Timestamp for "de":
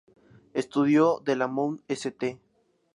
1.23-1.35